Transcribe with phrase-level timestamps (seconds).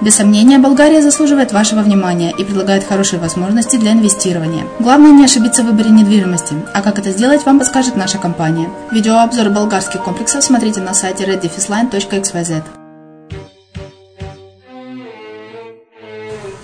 [0.00, 4.64] Без сомнения, Болгария заслуживает вашего внимания и предлагает хорошие возможности для инвестирования.
[4.78, 8.68] Главное не ошибиться в выборе недвижимости, а как это сделать, вам подскажет наша компания.
[8.90, 12.62] Видеообзор болгарских комплексов смотрите на сайте reddefisline.xyz.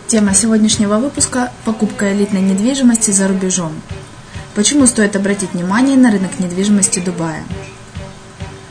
[0.09, 3.73] Тема сегодняшнего выпуска– покупка элитной недвижимости за рубежом.
[4.55, 7.43] Почему стоит обратить внимание на рынок недвижимости Дубая?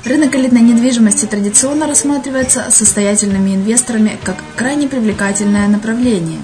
[0.06, 6.40] Рынок элитной недвижимости традиционно рассматривается состоятельными инвесторами как крайне привлекательное направление.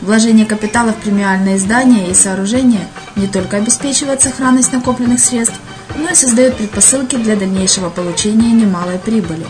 [0.00, 2.86] Вложение капитала в премиальные здания и сооружения
[3.16, 5.58] не только обеспечивает сохранность накопленных средств,
[5.96, 9.46] но и создает предпосылки для дальнейшего получения немалой прибыли.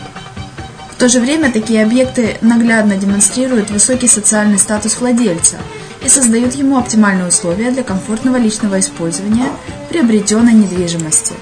[0.91, 5.57] В то же время такие объекты наглядно демонстрируют высокий социальный статус владельца–
[6.03, 9.47] и создают ему оптимальные условия для комфортного личного использования
[9.89, 11.33] приобретенной недвижимости.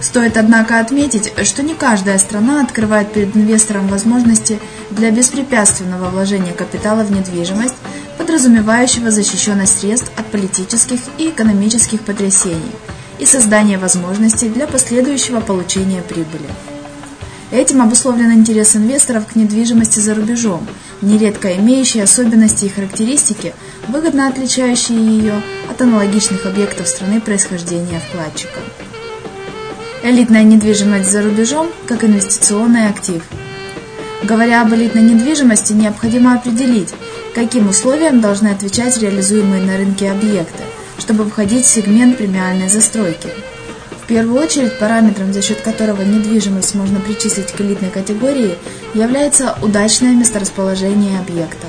[0.00, 7.02] Стоит, однако, отметить, что не каждая страна открывает перед инвестором возможности для беспрепятственного вложения капитала
[7.02, 7.74] в недвижимость,
[8.18, 12.72] подразумевающего защищенность средств от политических и экономических потрясений
[13.18, 16.48] и создание возможностей для последующего получения прибыли.
[17.50, 20.66] Этим обусловлен интерес инвесторов к недвижимости за рубежом,
[21.00, 23.54] нередко имеющие особенности и характеристики,
[23.88, 25.40] выгодно отличающие ее
[25.70, 28.58] от аналогичных объектов страны происхождения вкладчика.
[30.02, 33.22] Элитная недвижимость за рубежом как инвестиционный актив.
[34.22, 36.94] Говоря об элитной недвижимости, необходимо определить,
[37.34, 40.62] каким условиям должны отвечать реализуемые на рынке объекты,
[40.98, 43.28] чтобы входить в сегмент премиальной застройки–
[44.06, 48.54] в первую очередь, параметром, за счет которого недвижимость можно причислить к элитной категории,
[48.94, 51.66] является удачное месторасположение объекта.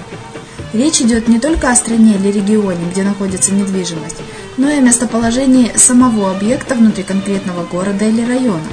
[0.71, 4.17] Речь идет не только о стране или регионе, где находится недвижимость,
[4.57, 8.67] но и о местоположении самого объекта внутри конкретного города или района.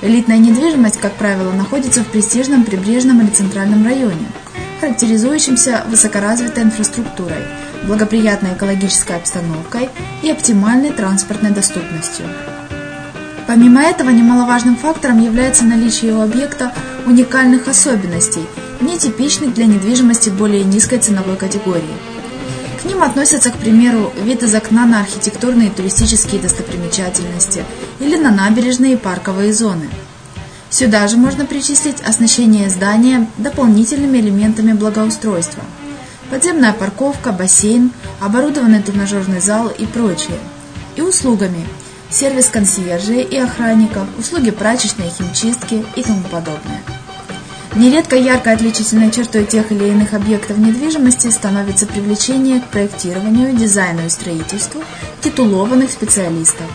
[0.00, 4.26] Элитная недвижимость, как правило, находится в престижном прибрежном или центральном районе,
[4.80, 7.44] характеризующемся высокоразвитой инфраструктурой,
[7.86, 9.90] благоприятной экологической обстановкой
[10.22, 12.26] и оптимальной транспортной доступностью.
[13.46, 16.72] Помимо этого, немаловажным фактором является наличие у объекта
[17.06, 18.44] уникальных особенностей,
[18.80, 22.21] нетипичных для недвижимости более низкой ценовой категории.
[22.82, 27.64] К ним относятся, к примеру, вид из окна на архитектурные и туристические достопримечательности
[28.00, 29.88] или на набережные и парковые зоны.
[30.68, 35.62] Сюда же можно причислить оснащение здания дополнительными элементами благоустройства.
[36.30, 40.38] Подземная парковка, бассейн, оборудованный тренажерный зал и прочее.
[40.96, 41.64] И услугами–
[42.10, 46.82] сервис консьержей и охранников, услуги прачечной, химчистки и тому подобное.
[47.74, 54.10] Нередко яркой отличительной чертой тех или иных объектов недвижимости становится привлечение к проектированию, дизайну и
[54.10, 54.82] строительству
[55.22, 56.66] титулованных специалистов.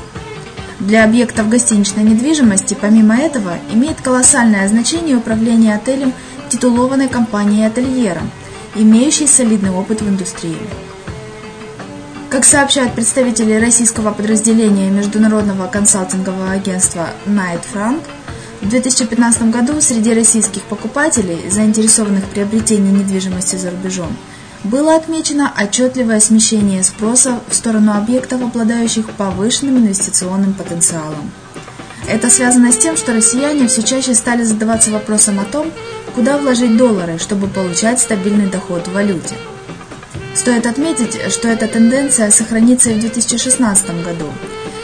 [0.79, 6.13] Для объектов гостиничной недвижимости, помимо этого, имеет колоссальное значение управление отелем
[6.49, 8.31] титулованной компанией-ательером,
[8.75, 10.57] имеющей солидный опыт в индустрии.
[12.31, 18.01] Как сообщают представители российского подразделения международного консалтингового агентства Knight Frank,
[18.62, 24.15] в 2015 году среди российских покупателей, заинтересованных в приобретении недвижимости за рубежом,
[24.63, 31.31] было отмечено отчетливое смещение спроса в сторону объектов, обладающих повышенным инвестиционным потенциалом.
[32.07, 35.71] Это связано с тем, что россияне все чаще стали задаваться вопросом о том,
[36.15, 39.36] куда вложить доллары, чтобы получать стабильный доход в валюте.
[40.33, 44.31] Стоит отметить, что эта тенденция сохранится и в 2016 году.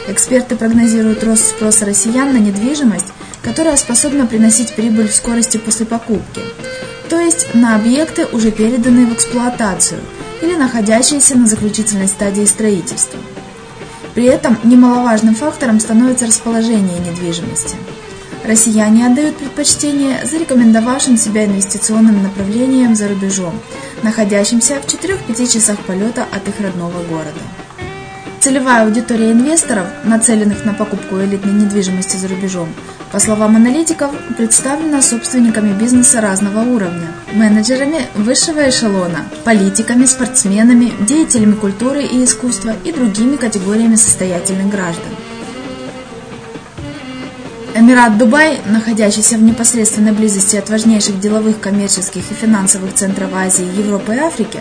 [0.06, 3.13] Эксперты прогнозируют рост спроса россиян на недвижимость,
[3.44, 6.40] которая способна приносить прибыль в скорости после покупки,
[7.08, 10.00] то есть на объекты, уже переданные в эксплуатацию
[10.42, 13.20] или находящиеся на заключительной стадии строительства.
[14.14, 17.76] При этом немаловажным фактором становится расположение недвижимости–
[18.44, 23.58] Россияне отдают предпочтение зарекомендовавшим себя инвестиционным направлениям за рубежом,
[24.02, 27.40] находящимся в 4-5 часах полета от их родного города.
[28.44, 32.68] Целевая аудитория инвесторов, нацеленных на покупку элитной недвижимости за рубежом,
[33.10, 42.02] по словам аналитиков, представлена собственниками бизнеса разного уровня, менеджерами высшего эшелона, политиками, спортсменами, деятелями культуры
[42.04, 45.16] и искусства и другими категориями состоятельных граждан.
[47.74, 54.16] Эмират Дубай, находящийся в непосредственной близости от важнейших деловых, коммерческих и финансовых центров Азии, Европы
[54.16, 54.60] и Африки,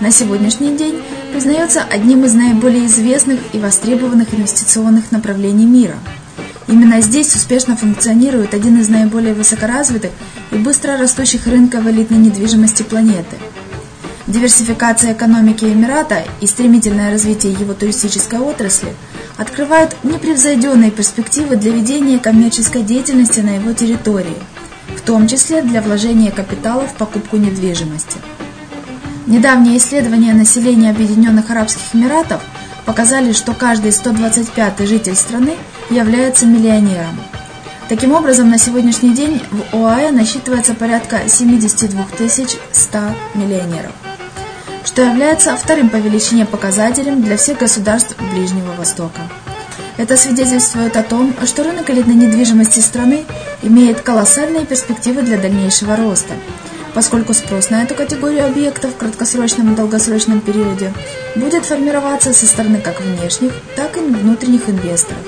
[0.00, 1.00] на сегодняшний день
[1.32, 5.96] признается одним из наиболее известных и востребованных инвестиционных направлений мира.
[6.66, 10.10] Именно здесь успешно функционирует один из наиболее высокоразвитых
[10.52, 13.36] и быстро растущих рынков элитной недвижимости планеты.
[14.26, 18.94] Диверсификация экономики Эмирата и стремительное развитие его туристической отрасли–
[19.40, 24.36] открывают непревзойденные перспективы для ведения коммерческой деятельности на его территории,
[24.94, 28.18] в том числе для вложения капитала в покупку недвижимости.
[29.30, 32.42] Недавние исследования населения Объединенных Арабских Эмиратов
[32.84, 35.54] показали, что каждый 125 житель страны
[35.88, 37.16] является миллионером.
[37.88, 42.06] Таким образом, на сегодняшний день в ОАЭ насчитывается порядка 72
[42.72, 42.98] 100
[43.34, 43.92] миллионеров
[44.82, 49.20] что является вторым по величине показателем для всех государств Ближнего Востока.
[49.98, 53.24] Это свидетельствует о том, что рынок элитной недвижимости страны
[53.62, 56.34] имеет колоссальные перспективы для дальнейшего роста,
[56.94, 60.92] поскольку спрос на эту категорию объектов в краткосрочном и долгосрочном периоде
[61.36, 65.22] будет формироваться со стороны как внешних, так и внутренних инвесторов.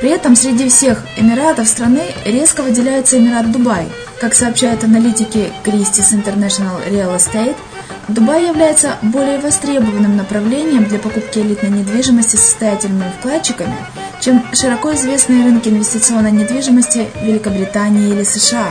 [0.00, 3.86] При этом среди всех Эмиратов страны резко выделяется Эмират Дубай.
[4.20, 7.56] Как сообщают аналитики Christie's International Real Estate–
[8.08, 13.74] Дубай является более востребованным направлением для покупки элитной недвижимости состоятельными вкладчиками,
[14.20, 18.68] чем широко известные рынки инвестиционной недвижимости Великобритании или США.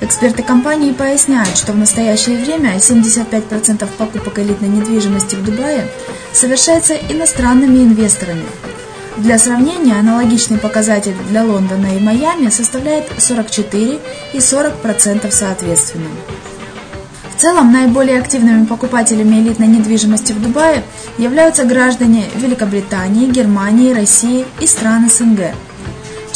[0.00, 5.88] Эксперты компании поясняют, что в настоящее время 75% покупок элитной недвижимости в Дубае
[6.32, 8.44] совершается иностранными инвесторами.
[9.16, 13.98] Для сравнения, аналогичный показатель для Лондона и Майами составляет 44
[14.32, 16.10] и 40% соответственно.
[17.36, 20.84] В целом, наиболее активными покупателями элитной недвижимости в Дубае
[21.18, 25.54] являются граждане Великобритании, Германии, России и стран СНГ.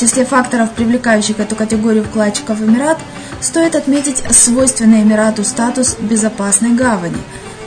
[0.03, 2.99] Числе факторов, привлекающих эту категорию вкладчиков в Эмират,
[3.41, 7.19] стоит отметить свойственный Эмирату статус безопасной гавани,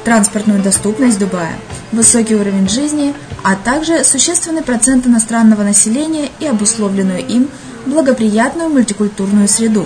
[0.03, 1.55] транспортную доступность Дубая,
[1.93, 7.47] высокий уровень жизни, а также существенный процент иностранного населения и обусловленную им
[7.85, 9.85] благоприятную мультикультурную среду.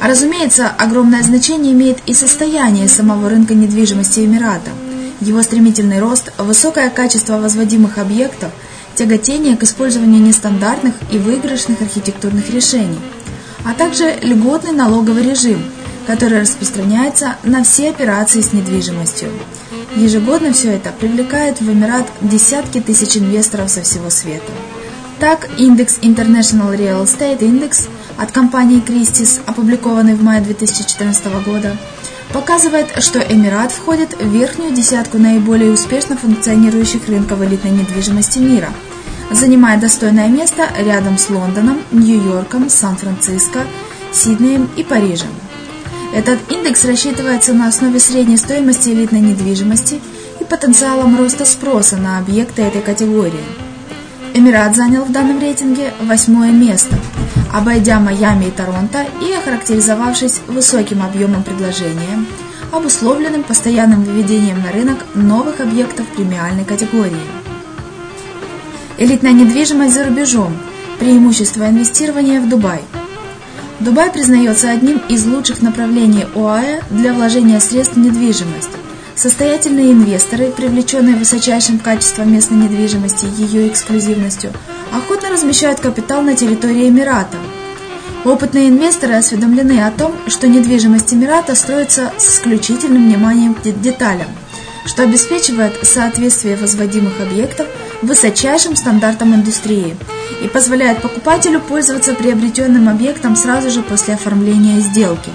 [0.00, 4.70] А разумеется, огромное значение имеет и состояние самого рынка недвижимости Эмирата.
[5.20, 8.50] Его стремительный рост, высокое качество возводимых объектов,
[9.00, 12.98] тяготение к использованию нестандартных и выигрышных архитектурных решений,
[13.64, 15.64] а также льготный налоговый режим,
[16.06, 19.30] который распространяется на все операции с недвижимостью.
[19.96, 24.52] Ежегодно все это привлекает в Эмират десятки тысяч инвесторов со всего света.
[25.18, 27.88] Так, индекс International Real Estate Index–
[28.18, 31.74] от компании Christie's, опубликованный в мае 2014 года,
[32.34, 38.74] показывает, что Эмират входит в верхнюю десятку наиболее успешно функционирующих рынков элитной недвижимости мира,
[39.30, 43.60] занимая достойное место рядом с Лондоном, Нью-Йорком, Сан-Франциско,
[44.12, 45.30] Сиднеем и Парижем.
[46.14, 50.00] Этот индекс рассчитывается на основе средней стоимости элитной недвижимости
[50.40, 53.44] и потенциалом роста спроса на объекты этой категории.
[54.34, 56.96] Эмират занял в данном рейтинге восьмое место–
[57.52, 62.24] обойдя Майами и Торонто и охарактеризовавшись высоким объемом предложения,
[62.72, 67.49] обусловленным постоянным выведением на рынок новых объектов премиальной категории.
[69.00, 70.54] Элитная недвижимость за рубежом.
[70.98, 72.82] Преимущество инвестирования в Дубай.
[73.80, 78.68] Дубай признается одним из лучших направлений ОАЭ для вложения средств в недвижимость.
[79.14, 84.52] Состоятельные инвесторы, привлеченные высочайшим качеством местной недвижимости и ее эксклюзивностью,
[84.92, 87.38] охотно размещают капитал на территории Эмирата.
[88.26, 94.28] Опытные инвесторы осведомлены о том, что недвижимость Эмирата строится с исключительным вниманием к деталям,
[94.84, 97.66] что обеспечивает соответствие возводимых объектов
[98.02, 99.96] высочайшим стандартам индустрии
[100.42, 105.30] и позволяет покупателю пользоваться приобретенным объектом сразу же после оформления сделки.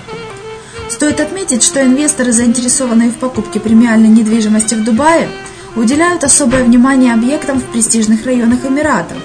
[0.89, 5.27] Стоит отметить, что инвесторы, заинтересованные в покупке премиальной недвижимости в Дубае,
[5.75, 9.15] уделяют особое внимание объектам в престижных районах Эмирата,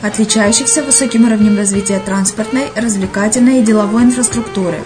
[0.00, 4.78] отличающихся высоким уровнем развития транспортной, развлекательной и деловой инфраструктуры.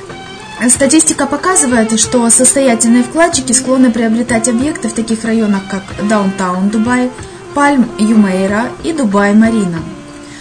[0.68, 7.10] Статистика показывает, что состоятельные вкладчики склонны приобретать объекты в таких районах, как Даунтаун Дубай,
[7.54, 9.78] Пальм Юмейра и Дубай-Марина.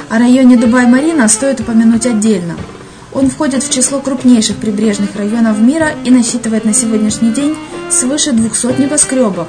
[0.09, 2.55] О районе Дубай-Марина стоит упомянуть отдельно–
[3.13, 7.57] он входит в число крупнейших прибрежных районов мира и насчитывает на сегодняшний день
[7.89, 9.47] свыше 200 небоскребов,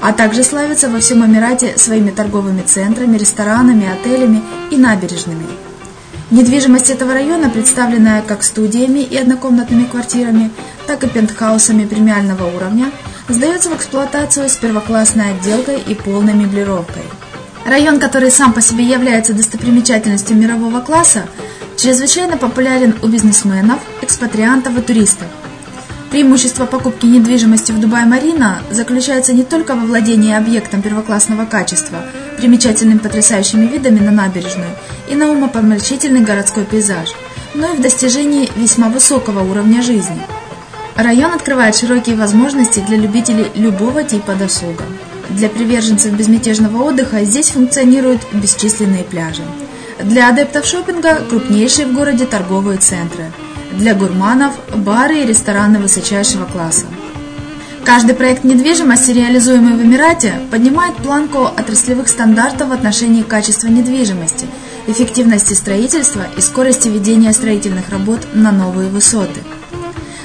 [0.00, 5.46] а также славится во всем Эмирате своими торговыми центрами, ресторанами, отелями и набережными.
[6.32, 10.50] Недвижимость этого района, представленная как студиями и однокомнатными квартирами,
[10.86, 12.90] так и пентхаусами премиального уровня,
[13.28, 17.02] сдается в эксплуатацию с первоклассной отделкой и полной меблировкой.
[17.64, 21.26] Район, который сам по себе является достопримечательностью мирового класса,
[21.76, 25.28] чрезвычайно популярен у бизнесменов, экспатриантов и туристов.
[26.10, 32.04] Преимущество покупки недвижимости в Дубай-Марина заключается не только во владении объектом первоклассного качества,
[32.36, 34.70] примечательными потрясающими видами на набережную
[35.08, 37.08] и на умопомрачительный городской пейзаж,
[37.54, 40.20] но и в достижении весьма высокого уровня жизни.
[40.96, 44.84] Район открывает широкие возможности для любителей любого типа досуга.
[45.28, 49.42] Для приверженцев безмятежного отдыха здесь функционируют бесчисленные пляжи.
[50.00, 53.32] Для адептов шопинга крупнейшие в городе торговые центры.
[53.72, 56.86] Для гурманов– бары и рестораны высочайшего класса.
[57.84, 64.46] Каждый проект недвижимости, реализуемый в Эмирате, поднимает планку отраслевых стандартов в отношении качества недвижимости,
[64.86, 69.40] эффективности строительства и скорости ведения строительных работ на новые высоты.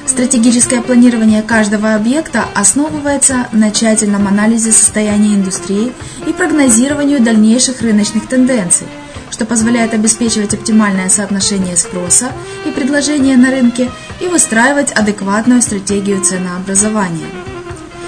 [0.10, 5.94] Стратегическое планирование каждого объекта основывается на тщательном анализе состояния индустрии
[6.25, 8.88] и прогнозированию дальнейших рыночных тенденций–
[9.30, 12.32] что позволяет обеспечивать оптимальное соотношение спроса
[12.66, 17.28] и предложения на рынке и выстраивать адекватную стратегию ценообразования.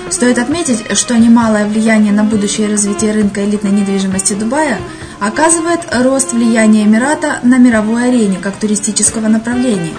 [0.09, 4.79] Стоит отметить, что немалое влияние на будущее развитие рынка элитной недвижимости Дубая
[5.19, 9.93] оказывает рост влияния Эмирата на мировой арене как туристического направления.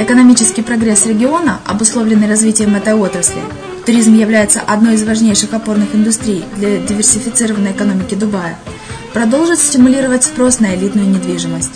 [0.00, 3.42] Экономический прогресс региона, обусловленный развитием этой отрасли,
[3.84, 8.58] туризм является одной из важнейших опорных индустрий для диверсифицированной экономики Дубая–
[9.12, 11.74] продолжит стимулировать спрос на элитную недвижимость.